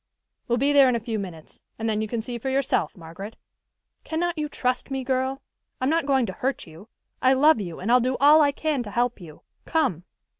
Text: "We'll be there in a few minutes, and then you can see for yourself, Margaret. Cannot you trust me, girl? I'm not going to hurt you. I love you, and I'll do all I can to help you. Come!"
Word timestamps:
"We'll 0.47 0.57
be 0.57 0.73
there 0.73 0.89
in 0.89 0.95
a 0.95 0.99
few 0.99 1.19
minutes, 1.19 1.61
and 1.77 1.87
then 1.87 2.01
you 2.01 2.07
can 2.07 2.21
see 2.23 2.39
for 2.39 2.49
yourself, 2.49 2.97
Margaret. 2.97 3.35
Cannot 4.03 4.35
you 4.35 4.49
trust 4.49 4.89
me, 4.89 5.03
girl? 5.03 5.43
I'm 5.79 5.91
not 5.91 6.07
going 6.07 6.25
to 6.25 6.33
hurt 6.33 6.65
you. 6.65 6.89
I 7.21 7.33
love 7.33 7.61
you, 7.61 7.79
and 7.79 7.91
I'll 7.91 7.99
do 8.01 8.17
all 8.19 8.41
I 8.41 8.51
can 8.51 8.81
to 8.81 8.89
help 8.89 9.21
you. 9.21 9.43
Come!" 9.65 10.03